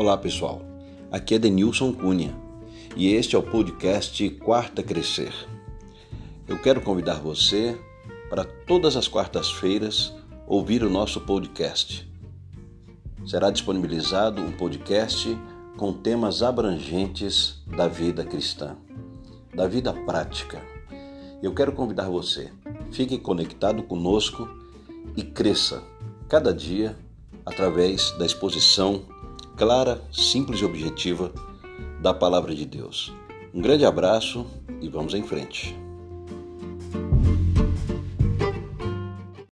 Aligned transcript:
Olá 0.00 0.16
pessoal, 0.16 0.62
aqui 1.12 1.34
é 1.34 1.38
Denilson 1.38 1.92
Cunha 1.92 2.34
e 2.96 3.12
este 3.12 3.36
é 3.36 3.38
o 3.38 3.42
podcast 3.42 4.30
Quarta 4.30 4.82
Crescer. 4.82 5.30
Eu 6.48 6.58
quero 6.58 6.80
convidar 6.80 7.20
você 7.20 7.78
para 8.30 8.42
todas 8.42 8.96
as 8.96 9.06
quartas-feiras 9.06 10.10
ouvir 10.46 10.82
o 10.82 10.88
nosso 10.88 11.20
podcast. 11.20 12.10
Será 13.26 13.50
disponibilizado 13.50 14.40
um 14.40 14.50
podcast 14.50 15.38
com 15.76 15.92
temas 15.92 16.42
abrangentes 16.42 17.62
da 17.66 17.86
vida 17.86 18.24
cristã, 18.24 18.78
da 19.54 19.68
vida 19.68 19.92
prática. 19.92 20.62
Eu 21.42 21.52
quero 21.52 21.72
convidar 21.72 22.08
você, 22.08 22.50
fique 22.90 23.18
conectado 23.18 23.82
conosco 23.82 24.48
e 25.14 25.22
cresça 25.22 25.82
cada 26.26 26.54
dia 26.54 26.96
através 27.44 28.12
da 28.12 28.24
exposição 28.24 29.04
clara, 29.60 30.00
simples 30.10 30.62
e 30.62 30.64
objetiva 30.64 31.30
da 32.00 32.14
palavra 32.14 32.54
de 32.54 32.64
Deus. 32.64 33.14
Um 33.52 33.60
grande 33.60 33.84
abraço 33.84 34.46
e 34.80 34.88
vamos 34.88 35.12
em 35.12 35.22
frente. 35.22 35.78